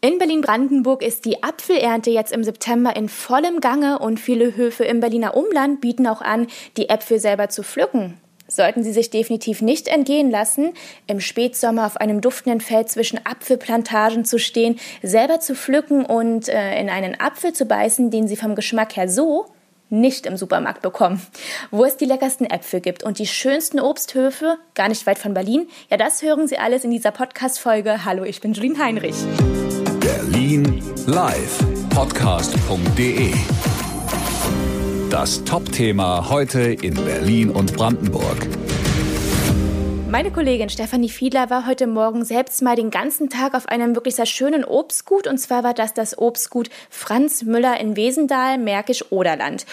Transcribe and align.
In 0.00 0.18
Berlin-Brandenburg 0.18 1.02
ist 1.02 1.24
die 1.24 1.42
Apfelernte 1.42 2.10
jetzt 2.10 2.30
im 2.30 2.44
September 2.44 2.94
in 2.94 3.08
vollem 3.08 3.60
Gange 3.60 3.98
und 3.98 4.20
viele 4.20 4.54
Höfe 4.54 4.84
im 4.84 5.00
Berliner 5.00 5.36
Umland 5.36 5.80
bieten 5.80 6.06
auch 6.06 6.22
an, 6.22 6.46
die 6.76 6.88
Äpfel 6.88 7.18
selber 7.18 7.48
zu 7.48 7.64
pflücken. 7.64 8.14
Sollten 8.46 8.84
Sie 8.84 8.92
sich 8.92 9.10
definitiv 9.10 9.60
nicht 9.60 9.88
entgehen 9.88 10.30
lassen, 10.30 10.72
im 11.08 11.20
Spätsommer 11.20 11.84
auf 11.84 11.96
einem 11.96 12.20
duftenden 12.20 12.60
Feld 12.60 12.88
zwischen 12.88 13.18
Apfelplantagen 13.26 14.24
zu 14.24 14.38
stehen, 14.38 14.78
selber 15.02 15.40
zu 15.40 15.56
pflücken 15.56 16.04
und 16.04 16.48
äh, 16.48 16.80
in 16.80 16.90
einen 16.90 17.20
Apfel 17.20 17.52
zu 17.52 17.64
beißen, 17.64 18.12
den 18.12 18.28
Sie 18.28 18.36
vom 18.36 18.54
Geschmack 18.54 18.96
her 18.96 19.08
so 19.08 19.46
nicht 19.90 20.26
im 20.26 20.36
Supermarkt 20.36 20.80
bekommen. 20.80 21.20
Wo 21.72 21.84
es 21.84 21.96
die 21.96 22.04
leckersten 22.04 22.48
Äpfel 22.48 22.80
gibt 22.80 23.02
und 23.02 23.18
die 23.18 23.26
schönsten 23.26 23.80
Obsthöfe, 23.80 24.58
gar 24.76 24.88
nicht 24.88 25.06
weit 25.06 25.18
von 25.18 25.34
Berlin, 25.34 25.66
ja, 25.90 25.96
das 25.96 26.22
hören 26.22 26.46
Sie 26.46 26.58
alles 26.58 26.84
in 26.84 26.92
dieser 26.92 27.10
Podcast-Folge. 27.10 28.04
Hallo, 28.04 28.22
ich 28.22 28.40
bin 28.40 28.52
Julien 28.52 28.78
Heinrich. 28.78 29.16
Berlin 30.08 30.82
Live 31.04 31.58
Podcast.de 31.90 33.30
Das 35.10 35.44
Top-Thema 35.44 36.30
heute 36.30 36.60
in 36.72 36.94
Berlin 36.94 37.50
und 37.50 37.74
Brandenburg. 37.76 38.48
Meine 40.08 40.30
Kollegin 40.30 40.70
Stefanie 40.70 41.10
Fiedler 41.10 41.50
war 41.50 41.66
heute 41.66 41.86
Morgen 41.86 42.24
selbst 42.24 42.62
mal 42.62 42.74
den 42.74 42.90
ganzen 42.90 43.28
Tag 43.28 43.52
auf 43.52 43.68
einem 43.68 43.94
wirklich 43.94 44.14
sehr 44.14 44.24
schönen 44.24 44.64
Obstgut. 44.64 45.26
Und 45.26 45.36
zwar 45.36 45.62
war 45.62 45.74
das 45.74 45.92
das 45.92 46.16
Obstgut 46.16 46.70
Franz 46.88 47.42
Müller 47.42 47.78
in 47.78 47.94
Wesendal, 47.94 48.56
Märkisch-Oderland. 48.56 49.66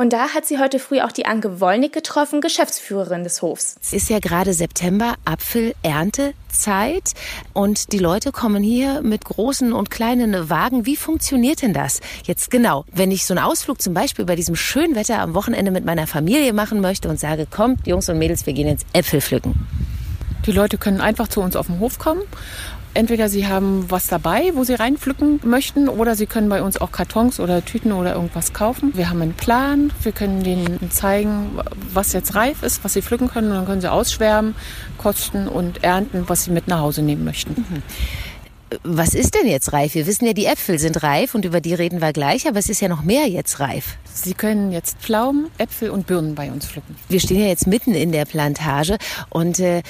Und 0.00 0.14
da 0.14 0.30
hat 0.30 0.46
sie 0.46 0.58
heute 0.58 0.78
früh 0.78 1.02
auch 1.02 1.12
die 1.12 1.26
Anke 1.26 1.60
Wollnick 1.60 1.92
getroffen, 1.92 2.40
Geschäftsführerin 2.40 3.22
des 3.22 3.42
Hofs. 3.42 3.76
Es 3.82 3.92
ist 3.92 4.08
ja 4.08 4.18
gerade 4.18 4.54
September, 4.54 5.16
Apfeleerntezeit. 5.26 7.12
Und 7.52 7.92
die 7.92 7.98
Leute 7.98 8.32
kommen 8.32 8.62
hier 8.62 9.02
mit 9.02 9.26
großen 9.26 9.74
und 9.74 9.90
kleinen 9.90 10.48
Wagen. 10.48 10.86
Wie 10.86 10.96
funktioniert 10.96 11.60
denn 11.60 11.74
das 11.74 12.00
jetzt 12.24 12.50
genau? 12.50 12.86
Wenn 12.90 13.10
ich 13.10 13.26
so 13.26 13.34
einen 13.34 13.44
Ausflug 13.44 13.82
zum 13.82 13.92
Beispiel 13.92 14.24
bei 14.24 14.36
diesem 14.36 14.56
schönen 14.56 14.94
Wetter 14.94 15.18
am 15.18 15.34
Wochenende 15.34 15.70
mit 15.70 15.84
meiner 15.84 16.06
Familie 16.06 16.54
machen 16.54 16.80
möchte 16.80 17.10
und 17.10 17.20
sage, 17.20 17.44
kommt, 17.44 17.86
Jungs 17.86 18.08
und 18.08 18.16
Mädels, 18.16 18.46
wir 18.46 18.54
gehen 18.54 18.68
jetzt 18.68 18.86
Äpfel 18.94 19.20
pflücken. 19.20 19.66
Die 20.46 20.52
Leute 20.52 20.78
können 20.78 21.02
einfach 21.02 21.28
zu 21.28 21.42
uns 21.42 21.56
auf 21.56 21.66
den 21.66 21.78
Hof 21.78 21.98
kommen. 21.98 22.22
Entweder 22.92 23.28
sie 23.28 23.46
haben 23.46 23.86
was 23.88 24.08
dabei, 24.08 24.50
wo 24.54 24.64
sie 24.64 24.74
reinpflücken 24.74 25.40
möchten, 25.44 25.88
oder 25.88 26.16
sie 26.16 26.26
können 26.26 26.48
bei 26.48 26.62
uns 26.62 26.80
auch 26.80 26.90
Kartons 26.90 27.38
oder 27.38 27.64
Tüten 27.64 27.92
oder 27.92 28.14
irgendwas 28.14 28.52
kaufen. 28.52 28.92
Wir 28.96 29.10
haben 29.10 29.22
einen 29.22 29.34
Plan, 29.34 29.92
wir 30.02 30.12
können 30.12 30.42
denen 30.42 30.90
zeigen, 30.90 31.58
was 31.92 32.12
jetzt 32.12 32.34
reif 32.34 32.62
ist, 32.62 32.82
was 32.82 32.94
sie 32.94 33.02
pflücken 33.02 33.28
können, 33.28 33.48
und 33.48 33.54
dann 33.54 33.66
können 33.66 33.80
sie 33.80 33.90
ausschwärmen, 33.90 34.56
kosten 34.98 35.46
und 35.46 35.84
ernten, 35.84 36.24
was 36.26 36.44
sie 36.44 36.50
mit 36.50 36.66
nach 36.66 36.80
Hause 36.80 37.02
nehmen 37.02 37.24
möchten. 37.24 37.52
Mhm. 37.52 37.82
Was 38.84 39.14
ist 39.14 39.34
denn 39.34 39.48
jetzt 39.48 39.72
reif? 39.72 39.94
Wir 39.94 40.06
wissen 40.06 40.26
ja, 40.26 40.32
die 40.32 40.46
Äpfel 40.46 40.78
sind 40.78 41.02
reif 41.02 41.34
und 41.34 41.44
über 41.44 41.60
die 41.60 41.74
reden 41.74 42.00
wir 42.00 42.12
gleich, 42.12 42.46
aber 42.46 42.58
es 42.58 42.68
ist 42.68 42.80
ja 42.80 42.88
noch 42.88 43.02
mehr 43.02 43.26
jetzt 43.26 43.58
reif. 43.58 43.96
Sie 44.04 44.34
können 44.34 44.70
jetzt 44.70 44.98
Pflaumen, 44.98 45.46
Äpfel 45.58 45.90
und 45.90 46.06
Birnen 46.06 46.36
bei 46.36 46.52
uns 46.52 46.66
pflücken. 46.66 46.94
Wir 47.08 47.18
stehen 47.18 47.40
ja 47.40 47.48
jetzt 47.48 47.66
mitten 47.66 47.94
in 47.94 48.12
der 48.12 48.26
Plantage 48.26 48.96
und 49.28 49.58
äh, 49.58 49.82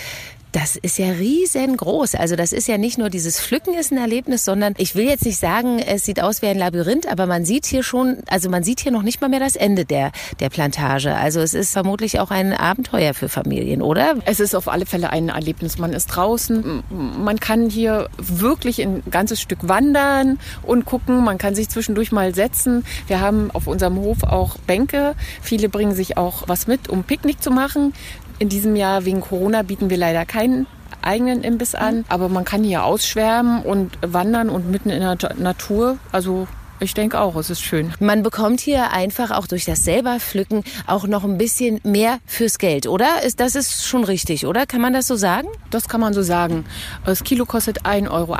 das 0.53 0.77
ist 0.77 0.99
ja 0.99 1.11
riesengroß. 1.11 2.15
Also 2.17 2.37
das 2.37 2.53
ist 2.53 2.69
ja 2.69 2.79
nicht 2.79 2.99
nur 2.99 3.11
dieses 3.11 3.41
Pflücken 3.41 3.75
ist 3.75 3.93
ein 3.93 3.99
Erlebnis, 3.99 4.45
sondern 4.45 4.75
ich 4.79 4.95
will 4.95 5.05
jetzt 5.05 5.25
nicht 5.25 5.39
sagen, 5.39 5.79
es 5.79 6.05
sieht 6.05 6.21
aus 6.21 6.43
wie 6.43 6.47
ein 6.47 6.59
Labyrinth, 6.59 7.07
aber 7.07 7.27
man 7.27 7.45
sieht 7.45 7.67
hier 7.67 7.83
schon, 7.83 8.19
also 8.29 8.51
man 8.51 8.65
sieht 8.65 8.81
hier 8.81 8.93
noch 8.93 9.03
nicht 9.03 9.21
mal 9.21 9.29
mehr 9.29 9.41
das 9.41 9.57
Ende 9.57 9.85
der, 9.85 10.13
der 10.41 10.51
Plantage. 10.51 11.15
Also 11.15 11.41
es 11.41 11.55
ist 11.55 11.73
vermutlich 11.73 12.19
auch 12.21 12.31
ein 12.31 12.53
Abenteuer 12.53 13.15
für 13.15 13.29
Familien, 13.29 13.83
oder? 13.83 14.15
Es 14.25 14.41
ist 14.41 14.55
auf 14.55 14.69
alle 14.69 14.87
Fälle 14.87 15.11
ein 15.11 15.29
Erlebnis. 15.29 15.79
Man 15.79 15.93
ist 15.93 16.07
draußen, 16.07 16.83
man 16.91 17.39
kann 17.39 17.71
hier 17.71 18.09
wirklich 18.19 18.83
ein 18.83 19.03
ganzes 19.11 19.41
Stück 19.41 19.69
wandern 19.69 20.39
und 20.63 20.85
gucken. 20.85 21.23
Man 21.25 21.39
kann 21.39 21.55
sich 21.55 21.69
zwischendurch 21.69 22.13
mal 22.13 22.35
setzen. 22.35 22.85
Wir 23.07 23.21
haben 23.21 23.51
auf 23.53 23.67
unserem 23.67 23.97
Hof 23.97 24.25
auch 24.25 24.59
Bänke. 24.59 25.15
Viele 25.43 25.69
bringen 25.69 25.95
sich 25.95 26.17
auch 26.17 26.45
was 26.49 26.67
mit, 26.67 26.89
um 26.89 27.05
Picknick 27.05 27.43
zu 27.43 27.51
machen. 27.51 27.93
In 28.41 28.49
diesem 28.49 28.75
Jahr 28.75 29.05
wegen 29.05 29.21
Corona 29.21 29.61
bieten 29.61 29.91
wir 29.91 29.99
leider 29.99 30.25
keinen 30.25 30.67
eigenen 31.03 31.45
Imbiss 31.45 31.75
an, 31.75 32.07
aber 32.09 32.31
man 32.31 32.47
kann 32.47 32.65
hier 32.65 32.85
ausschwärmen 32.85 33.63
und 33.63 33.99
wandern 34.01 34.49
und 34.49 34.71
mitten 34.71 34.89
in 34.89 35.01
der 35.01 35.19
Natur. 35.37 35.99
Also 36.11 36.49
ich 36.81 36.95
denke 36.95 37.21
auch, 37.21 37.37
es 37.37 37.51
ist 37.51 37.61
schön. 37.61 37.93
Man 38.01 38.23
bekommt 38.23 38.61
hier 38.61 38.93
einfach 38.93 39.31
auch 39.31 39.47
durch 39.47 39.67
das 39.67 39.85
selber 39.85 40.19
pflücken 40.21 40.65
auch 40.87 41.07
noch 41.07 41.25
ein 41.25 41.37
bisschen 41.37 41.81
mehr 41.85 42.19
fürs 42.25 42.57
Geld, 42.57 42.87
oder? 42.87 43.09
Das 43.37 43.57
ist 43.57 43.85
schon 43.85 44.05
richtig, 44.05 44.47
oder? 44.47 44.65
Kann 44.65 44.81
man 44.81 44.95
das 44.95 45.07
so 45.07 45.17
sagen? 45.17 45.49
Das 45.69 45.87
kann 45.87 46.01
man 46.01 46.15
so 46.15 46.23
sagen. 46.23 46.65
Das 47.05 47.25
Kilo 47.25 47.45
kostet 47.45 47.83
1,80 47.83 48.11
Euro. 48.11 48.39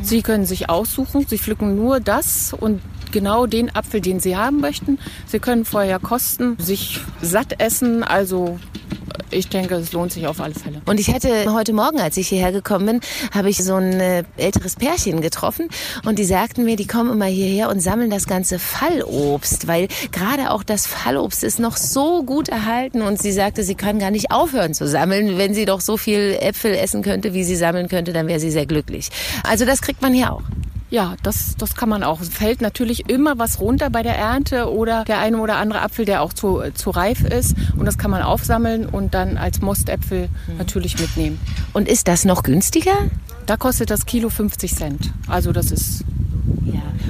Sie 0.00 0.22
können 0.22 0.46
sich 0.46 0.70
aussuchen. 0.70 1.26
Sie 1.28 1.38
pflücken 1.38 1.74
nur 1.74 1.98
das 1.98 2.52
und 2.52 2.80
genau 3.10 3.46
den 3.46 3.74
Apfel, 3.74 4.00
den 4.00 4.20
Sie 4.20 4.36
haben 4.36 4.60
möchten. 4.60 5.00
Sie 5.26 5.40
können 5.40 5.64
vorher 5.64 5.98
kosten, 5.98 6.56
sich 6.60 7.00
satt 7.20 7.60
essen, 7.60 8.04
also 8.04 8.60
ich 9.34 9.48
denke, 9.48 9.74
es 9.74 9.92
lohnt 9.92 10.12
sich 10.12 10.26
auf 10.26 10.40
alle 10.40 10.54
Fälle. 10.54 10.80
Und 10.86 11.00
ich 11.00 11.12
hatte 11.12 11.52
heute 11.52 11.72
Morgen, 11.72 12.00
als 12.00 12.16
ich 12.16 12.28
hierher 12.28 12.52
gekommen 12.52 12.86
bin, 12.86 13.00
habe 13.32 13.50
ich 13.50 13.58
so 13.58 13.74
ein 13.74 14.00
äh, 14.00 14.24
älteres 14.36 14.76
Pärchen 14.76 15.20
getroffen 15.20 15.68
und 16.04 16.18
die 16.18 16.24
sagten 16.24 16.64
mir, 16.64 16.76
die 16.76 16.86
kommen 16.86 17.10
immer 17.10 17.26
hierher 17.26 17.68
und 17.68 17.80
sammeln 17.80 18.10
das 18.10 18.26
ganze 18.26 18.58
Fallobst, 18.58 19.66
weil 19.66 19.88
gerade 20.12 20.50
auch 20.50 20.62
das 20.62 20.86
Fallobst 20.86 21.44
ist 21.44 21.58
noch 21.58 21.76
so 21.76 22.22
gut 22.22 22.48
erhalten 22.48 23.02
und 23.02 23.20
sie 23.20 23.32
sagte, 23.32 23.62
sie 23.62 23.74
kann 23.74 23.98
gar 23.98 24.10
nicht 24.10 24.30
aufhören 24.30 24.74
zu 24.74 24.86
sammeln. 24.86 25.38
Wenn 25.38 25.54
sie 25.54 25.64
doch 25.64 25.80
so 25.80 25.96
viel 25.96 26.36
Äpfel 26.40 26.74
essen 26.74 27.02
könnte, 27.02 27.34
wie 27.34 27.44
sie 27.44 27.56
sammeln 27.56 27.88
könnte, 27.88 28.12
dann 28.12 28.26
wäre 28.28 28.40
sie 28.40 28.50
sehr 28.50 28.66
glücklich. 28.66 29.10
Also 29.42 29.64
das 29.64 29.82
kriegt 29.82 30.02
man 30.02 30.12
hier 30.12 30.32
auch. 30.32 30.42
Ja, 30.94 31.16
das, 31.24 31.56
das 31.58 31.74
kann 31.74 31.88
man 31.88 32.04
auch. 32.04 32.20
Es 32.20 32.28
fällt 32.28 32.60
natürlich 32.60 33.10
immer 33.10 33.36
was 33.36 33.58
runter 33.58 33.90
bei 33.90 34.04
der 34.04 34.16
Ernte 34.16 34.72
oder 34.72 35.02
der 35.02 35.18
eine 35.18 35.38
oder 35.38 35.56
andere 35.56 35.82
Apfel, 35.82 36.04
der 36.04 36.22
auch 36.22 36.32
zu, 36.32 36.62
zu 36.72 36.90
reif 36.90 37.24
ist. 37.24 37.56
Und 37.76 37.86
das 37.86 37.98
kann 37.98 38.12
man 38.12 38.22
aufsammeln 38.22 38.86
und 38.86 39.12
dann 39.12 39.36
als 39.36 39.60
Mostäpfel 39.60 40.28
mhm. 40.28 40.56
natürlich 40.56 41.00
mitnehmen. 41.00 41.40
Und 41.72 41.88
ist 41.88 42.06
das 42.06 42.24
noch 42.24 42.44
günstiger? 42.44 42.92
Da 43.46 43.56
kostet 43.56 43.90
das 43.90 44.06
Kilo 44.06 44.30
50 44.30 44.72
Cent. 44.72 45.12
Also 45.26 45.50
das 45.50 45.72
ist. 45.72 46.04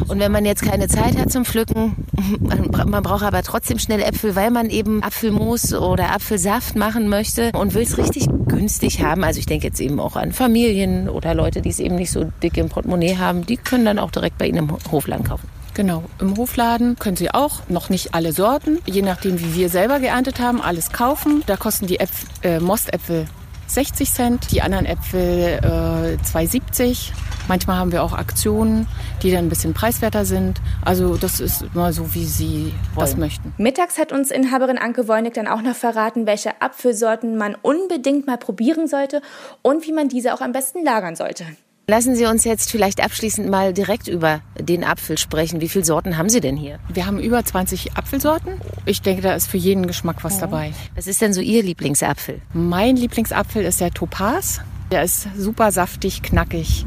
Und 0.09 0.19
wenn 0.19 0.33
man 0.33 0.45
jetzt 0.45 0.63
keine 0.63 0.89
Zeit 0.89 1.19
hat 1.19 1.31
zum 1.31 1.45
Pflücken, 1.45 1.97
man 2.87 3.03
braucht 3.03 3.23
aber 3.23 3.43
trotzdem 3.43 3.79
schnell 3.79 4.01
Äpfel, 4.03 4.37
weil 4.37 4.51
man 4.51 4.71
eben 4.71 5.03
Apfelmus 5.03 5.75
oder 5.75 6.13
Apfelsaft 6.13 6.77
machen 6.77 7.09
möchte 7.09 7.51
und 7.53 7.75
will 7.75 7.83
es 7.83 7.99
richtig 7.99 8.29
günstig 8.47 9.03
haben. 9.03 9.25
Also 9.25 9.39
ich 9.39 9.47
denke 9.47 9.67
jetzt 9.67 9.81
eben 9.81 10.01
auch 10.01 10.17
an 10.17 10.33
Familien 10.33 11.09
oder 11.09 11.35
Leute, 11.35 11.63
die 11.63 11.71
es 11.71 11.79
eben 11.79 11.97
nicht 11.97 12.11
so 12.11 12.31
dick 12.43 12.57
im 12.57 12.69
Portemonnaie 12.69 13.17
haben, 13.17 13.47
die 13.47 13.57
können 13.57 13.85
dann 13.85 13.99
auch 13.99 14.11
direkt 14.11 14.39
bei 14.39 14.47
Ihnen 14.47 14.59
im 14.59 14.93
Hofladen 14.93 15.25
kaufen. 15.25 15.49
Genau, 15.75 16.05
im 16.21 16.37
Hofladen 16.37 16.97
können 17.01 17.17
Sie 17.17 17.35
auch 17.35 17.69
noch 17.69 17.89
nicht 17.89 18.15
alle 18.15 18.33
Sorten, 18.33 18.79
je 18.87 19.03
nachdem 19.03 19.41
wie 19.41 19.55
wir 19.57 19.69
selber 19.69 19.99
geerntet 19.99 20.39
haben, 20.39 20.63
alles 20.63 20.93
kaufen. 20.93 21.43
Da 21.47 21.57
kosten 21.57 21.89
die 21.89 21.99
Äpfel, 21.99 22.29
äh, 22.43 22.61
Mostäpfel 22.61 23.27
60 23.67 24.11
Cent, 24.11 24.51
die 24.51 24.63
anderen 24.63 24.87
Äpfel 24.87 25.59
äh, 25.63 26.27
2,70. 26.27 27.11
Manchmal 27.49 27.77
haben 27.77 27.93
wir 27.93 28.03
auch 28.03 28.13
Aktionen, 28.13 28.87
die 29.23 29.31
dann 29.31 29.47
ein 29.47 29.49
bisschen 29.49 29.75
preiswerter 29.75 30.25
sind. 30.25 30.61
Also 30.85 31.17
das 31.17 31.41
ist 31.41 31.75
mal 31.75 31.93
so, 31.93 32.15
wie 32.15 32.25
Sie 32.25 32.73
Voll. 32.95 33.05
das 33.05 33.17
möchten. 33.17 33.53
Mittags 33.59 33.99
hat 33.99 34.13
uns 34.13 34.31
Inhaberin 34.31 34.79
Anke 34.79 35.09
Wollnick 35.09 35.35
dann 35.35 35.49
auch 35.49 35.61
noch 35.61 35.75
verraten, 35.77 36.27
welche 36.27 36.63
Apfelsorten 36.63 37.37
man 37.37 37.55
unbedingt 37.61 38.27
mal 38.27 38.39
probieren 38.39 38.89
sollte 38.89 39.21
und 39.63 39.87
wie 39.87 39.93
man 39.93 40.09
diese 40.09 40.35
auch 40.35 40.41
am 40.41 40.53
besten 40.53 40.85
lagern 40.85 41.17
sollte. 41.17 41.45
Lassen 41.87 42.17
Sie 42.17 42.25
uns 42.25 42.45
jetzt 42.45 42.71
vielleicht 42.71 43.05
abschließend 43.05 43.51
mal 43.51 43.75
direkt 43.75 44.09
über 44.09 44.41
den 44.59 44.85
Apfel 44.85 45.19
sprechen. 45.19 45.61
Wie 45.61 45.69
viele 45.69 45.85
Sorten 45.85 46.17
haben 46.17 46.31
Sie 46.31 46.41
denn 46.41 46.57
hier? 46.57 46.79
Wir 46.89 47.05
haben 47.05 47.19
über 47.19 47.45
20 47.45 47.95
Apfelsorten. 47.95 48.55
Ich 48.87 49.03
denke, 49.03 49.21
da 49.21 49.35
ist 49.35 49.49
für 49.49 49.59
jeden 49.59 49.87
Geschmack 49.87 50.25
was 50.25 50.39
dabei. 50.39 50.73
Was 50.95 51.07
ist 51.07 51.21
denn 51.21 51.35
so 51.35 51.43
Ihr 51.43 51.63
Lieblingsapfel? 51.63 52.41
Mein 52.55 52.97
Lieblingsapfel 52.97 53.63
ist 53.65 53.83
der 53.83 53.91
Topaz. 53.91 54.63
Der 54.91 55.03
ist 55.03 55.29
super 55.37 55.73
saftig, 55.73 56.23
knackig, 56.23 56.87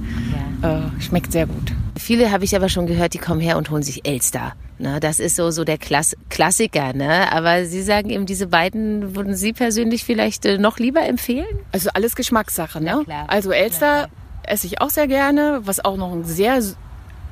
ja. 0.63 0.79
äh, 0.79 1.01
schmeckt 1.01 1.31
sehr 1.31 1.45
gut. 1.45 1.73
Viele 1.99 2.31
habe 2.31 2.45
ich 2.45 2.55
aber 2.55 2.69
schon 2.69 2.87
gehört, 2.87 3.13
die 3.13 3.19
kommen 3.19 3.41
her 3.41 3.57
und 3.57 3.69
holen 3.69 3.83
sich 3.83 4.07
Elster. 4.07 4.53
Ne, 4.79 4.99
das 4.99 5.19
ist 5.19 5.35
so, 5.35 5.49
so 5.51 5.63
der 5.63 5.77
Klass 5.77 6.15
Klassiker. 6.29 6.93
Ne? 6.93 7.31
Aber 7.31 7.65
Sie 7.65 7.81
sagen 7.81 8.09
eben, 8.09 8.25
diese 8.25 8.47
beiden 8.47 9.15
würden 9.15 9.35
Sie 9.35 9.53
persönlich 9.53 10.03
vielleicht 10.03 10.45
äh, 10.45 10.57
noch 10.57 10.79
lieber 10.79 11.03
empfehlen? 11.05 11.47
Also 11.71 11.89
alles 11.93 12.15
Geschmackssache. 12.15 12.81
Ne? 12.81 13.03
Also 13.27 13.51
Elster 13.51 14.07
esse 14.47 14.67
ich 14.67 14.81
auch 14.81 14.89
sehr 14.89 15.07
gerne. 15.07 15.61
Was 15.63 15.83
auch 15.83 15.97
noch 15.97 16.11
ein 16.11 16.23
sehr 16.23 16.61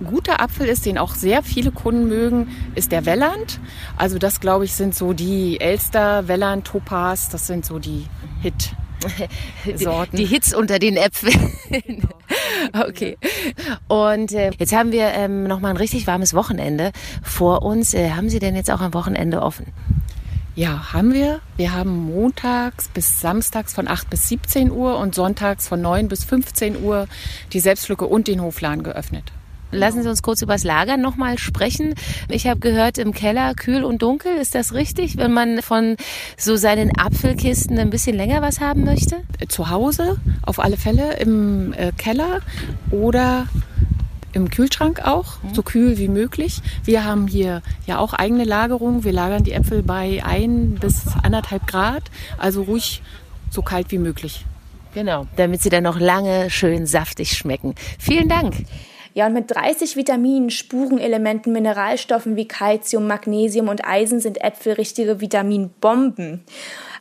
guter 0.04 0.42
Apfel 0.42 0.68
ist, 0.68 0.86
den 0.86 0.98
auch 0.98 1.16
sehr 1.16 1.42
viele 1.42 1.72
Kunden 1.72 2.08
mögen, 2.08 2.50
ist 2.76 2.92
der 2.92 3.06
Welland. 3.06 3.60
Also 3.98 4.18
das, 4.18 4.40
glaube 4.40 4.66
ich, 4.66 4.74
sind 4.74 4.94
so 4.94 5.14
die 5.14 5.60
Elster, 5.60 6.28
Welland, 6.28 6.68
Topaz, 6.68 7.30
das 7.30 7.48
sind 7.48 7.66
so 7.66 7.80
die 7.80 8.06
Hit. 8.42 8.76
Sorten. 9.76 10.18
Die, 10.18 10.26
Hits 10.26 10.54
unter 10.54 10.80
den 10.80 10.98
Äpfeln. 10.98 11.54
okay. 12.74 13.18
Und 13.88 14.32
äh, 14.32 14.52
jetzt 14.58 14.74
haben 14.74 14.92
wir 14.92 15.08
ähm, 15.10 15.44
noch 15.44 15.60
mal 15.60 15.70
ein 15.70 15.78
richtig 15.78 16.08
warmes 16.08 16.34
Wochenende 16.34 16.92
vor 17.22 17.62
uns. 17.62 17.94
Äh, 17.94 18.12
haben 18.12 18.30
Sie 18.30 18.40
denn 18.40 18.56
jetzt 18.56 18.72
auch 18.72 18.82
am 18.82 18.94
Wochenende 18.94 19.42
offen? 19.42 19.68
Ja, 20.58 20.94
haben 20.94 21.14
wir. 21.14 21.42
Wir 21.58 21.74
haben 21.74 22.14
montags 22.14 22.88
bis 22.88 23.20
samstags 23.20 23.74
von 23.74 23.90
8 23.90 24.10
bis 24.10 24.30
17 24.30 24.72
Uhr 24.72 24.98
und 24.98 25.14
sonntags 25.14 25.68
von 25.68 25.82
9 25.82 26.08
bis 26.08 26.24
15 26.24 26.82
Uhr 26.82 27.08
die 27.52 27.60
Selbstlücke 27.60 28.06
und 28.06 28.30
den 28.30 28.42
Hofladen 28.42 28.82
geöffnet. 28.82 29.34
Lassen 29.72 30.04
Sie 30.04 30.10
uns 30.10 30.22
kurz 30.24 30.42
über 30.42 30.54
das 30.54 30.64
Lagern 30.64 31.02
nochmal 31.02 31.38
sprechen. 31.38 31.94
Ich 32.30 32.48
habe 32.48 32.62
gehört, 32.62 32.98
im 32.98 33.14
Keller 33.14 33.54
kühl 33.54 33.84
und 33.84 34.02
dunkel. 34.02 34.38
Ist 34.38 34.56
das 34.56 34.74
richtig, 34.74 35.18
wenn 35.18 35.34
man 35.34 35.62
von 35.62 35.98
so 36.38 36.56
seinen 36.56 36.98
Apfelkisten 36.98 37.78
ein 37.78 37.90
bisschen 37.90 38.16
länger 38.16 38.42
was 38.42 38.62
haben 38.62 38.86
möchte? 38.86 39.18
Zu 39.50 39.70
Hause 39.70 40.16
auf 40.44 40.60
alle 40.60 40.78
Fälle 40.78 41.18
im 41.18 41.74
äh, 41.74 41.92
Keller 41.98 42.40
oder 42.92 43.48
im 44.36 44.50
Kühlschrank 44.50 45.02
auch, 45.04 45.38
so 45.54 45.64
kühl 45.64 45.98
wie 45.98 46.10
möglich. 46.10 46.62
Wir 46.84 47.06
haben 47.06 47.28
hier 47.28 47.62
ja 47.88 47.98
auch 47.98 48.14
eigene 48.14 48.44
Lagerung. 48.44 49.04
Wir 49.06 49.14
lagern 49.14 49.44
die 49.44 49.54
Äpfel 49.54 49.82
bei 49.82 50.22
ein 50.24 50.76
bis 50.76 51.06
anderthalb 51.24 51.66
Grad, 51.68 52.04
also 52.38 52.64
ruhig 52.64 53.02
so 53.50 53.62
kalt 53.62 53.92
wie 53.92 53.98
möglich. 53.98 54.46
Genau, 54.94 55.26
damit 55.38 55.62
sie 55.62 55.70
dann 55.70 55.84
noch 55.84 56.00
lange 56.00 56.50
schön 56.50 56.86
saftig 56.86 57.38
schmecken. 57.38 57.76
Vielen 57.98 58.30
Dank. 58.30 58.56
Ja, 59.14 59.28
und 59.28 59.34
mit 59.34 59.50
30 59.50 59.96
Vitaminen, 59.96 60.50
Spurenelementen, 60.50 61.54
Mineralstoffen 61.54 62.36
wie 62.36 62.50
Calcium, 62.50 63.08
Magnesium 63.08 63.70
und 63.70 63.86
Eisen 63.86 64.20
sind 64.20 64.42
Äpfel 64.42 64.74
richtige 64.74 65.22
Vitaminbomben. 65.22 66.44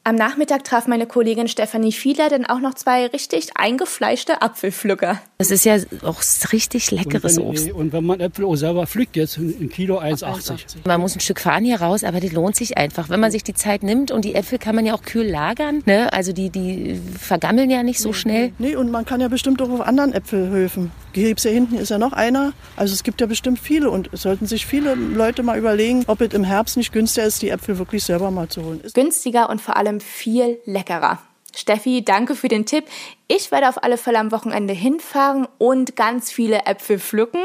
Am 0.06 0.16
Nachmittag 0.16 0.64
traf 0.64 0.86
meine 0.86 1.06
Kollegin 1.06 1.48
Stefanie 1.48 1.90
Fiedler 1.90 2.28
dann 2.28 2.44
auch 2.44 2.60
noch 2.60 2.74
zwei 2.74 3.06
richtig 3.06 3.56
eingefleischte 3.56 4.42
Apfelpflücker. 4.42 5.18
Das 5.38 5.50
ist 5.50 5.64
ja 5.64 5.78
auch 6.02 6.20
richtig 6.52 6.90
leckeres 6.90 7.38
und 7.38 7.44
wenn, 7.44 7.50
Obst. 7.50 7.72
Und 7.72 7.92
wenn 7.94 8.04
man 8.04 8.20
Äpfel 8.20 8.44
auch 8.44 8.54
selber 8.54 8.86
pflückt, 8.86 9.16
jetzt 9.16 9.38
ein 9.38 9.70
Kilo 9.70 9.98
1,80. 9.98 10.76
Man 10.84 11.00
muss 11.00 11.16
ein 11.16 11.20
Stück 11.20 11.40
fahren 11.40 11.64
hier 11.64 11.80
raus, 11.80 12.04
aber 12.04 12.20
das 12.20 12.32
lohnt 12.32 12.54
sich 12.54 12.76
einfach, 12.76 13.08
wenn 13.08 13.18
man 13.18 13.30
sich 13.30 13.44
die 13.44 13.54
Zeit 13.54 13.82
nimmt. 13.82 14.10
Und 14.10 14.26
die 14.26 14.34
Äpfel 14.34 14.58
kann 14.58 14.74
man 14.74 14.84
ja 14.84 14.92
auch 14.92 15.00
kühl 15.00 15.26
lagern. 15.26 15.82
Ne? 15.86 16.12
Also 16.12 16.34
die, 16.34 16.50
die 16.50 17.00
vergammeln 17.18 17.70
ja 17.70 17.82
nicht 17.82 17.98
so 17.98 18.12
schnell. 18.12 18.52
Nee, 18.58 18.76
und 18.76 18.90
man 18.90 19.06
kann 19.06 19.22
ja 19.22 19.28
bestimmt 19.28 19.62
auch 19.62 19.70
auf 19.70 19.80
anderen 19.80 20.12
Äpfelhöfen. 20.12 20.92
Hier 21.14 21.28
gibt's 21.28 21.44
ja 21.44 21.50
hinten 21.50 21.76
ist 21.76 21.90
ja 21.90 21.98
noch 21.98 22.12
einer. 22.12 22.52
Also 22.76 22.92
es 22.92 23.04
gibt 23.04 23.22
ja 23.22 23.26
bestimmt 23.26 23.58
viele 23.58 23.88
und 23.88 24.10
es 24.12 24.22
sollten 24.22 24.46
sich 24.46 24.66
viele 24.66 24.94
Leute 24.94 25.42
mal 25.42 25.56
überlegen, 25.56 26.04
ob 26.08 26.20
es 26.20 26.34
im 26.34 26.44
Herbst 26.44 26.76
nicht 26.76 26.92
günstiger 26.92 27.26
ist, 27.26 27.40
die 27.40 27.48
Äpfel 27.48 27.78
wirklich 27.78 28.04
selber 28.04 28.30
mal 28.30 28.48
zu 28.48 28.64
holen. 28.64 28.80
Ist 28.80 28.94
Günstiger 28.94 29.48
und 29.48 29.60
vor 29.60 29.76
allem 29.94 30.00
viel 30.00 30.60
leckerer. 30.64 31.18
Steffi, 31.56 32.04
danke 32.04 32.34
für 32.34 32.48
den 32.48 32.66
Tipp. 32.66 32.84
Ich 33.28 33.52
werde 33.52 33.68
auf 33.68 33.82
alle 33.82 33.96
Fälle 33.96 34.18
am 34.18 34.32
Wochenende 34.32 34.74
hinfahren 34.74 35.46
und 35.58 35.94
ganz 35.94 36.32
viele 36.32 36.66
Äpfel 36.66 36.98
pflücken. 36.98 37.40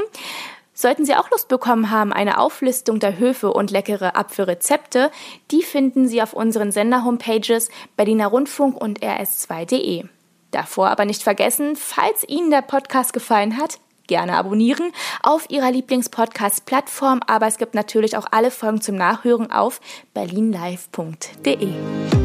Sollten 0.73 1.05
Sie 1.05 1.13
auch 1.13 1.29
Lust 1.29 1.49
bekommen 1.49 1.91
haben, 1.91 2.13
eine 2.13 2.39
Auflistung 2.39 2.99
der 2.99 3.19
Höfe 3.19 3.51
und 3.51 3.69
leckere 3.69 4.15
Apfelrezepte, 4.15 5.11
die 5.51 5.61
finden 5.61 6.07
Sie 6.07 6.21
auf 6.21 6.33
unseren 6.33 6.71
Sender-Homepages 6.71 7.69
Berliner 7.97 8.27
Rundfunk 8.27 8.81
und 8.81 9.01
rs2.de. 9.01 10.05
Davor 10.51 10.89
aber 10.89 11.05
nicht 11.05 11.21
vergessen, 11.21 11.75
falls 11.75 12.27
Ihnen 12.27 12.49
der 12.49 12.61
Podcast 12.61 13.13
gefallen 13.13 13.57
hat, 13.57 13.77
gerne 14.07 14.37
abonnieren 14.37 14.91
auf 15.21 15.49
Ihrer 15.49 15.69
Lieblingspodcast-Plattform, 15.69 17.19
aber 17.27 17.45
es 17.45 17.57
gibt 17.57 17.75
natürlich 17.75 18.17
auch 18.17 18.25
alle 18.31 18.49
Folgen 18.49 18.81
zum 18.81 18.95
Nachhören 18.95 19.51
auf 19.51 19.81
berlinlive.de. 20.13 22.18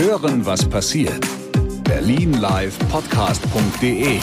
Hören, 0.00 0.44
was 0.46 0.66
passiert. 0.66 1.20
Berlinlivepodcast.de. 1.84 4.18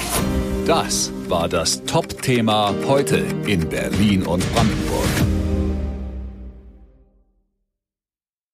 Das 0.66 1.12
war 1.28 1.48
das 1.48 1.84
Top-Thema 1.84 2.74
heute 2.88 3.18
in 3.46 3.70
Berlin 3.70 4.24
und 4.24 4.44
Brandenburg. 4.54 5.37